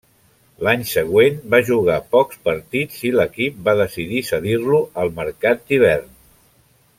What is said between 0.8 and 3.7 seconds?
següent va jugar pocs partits i l'equip